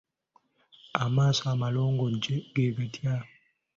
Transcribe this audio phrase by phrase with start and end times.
[1.03, 3.15] Amaaso amalongojje ge gatya?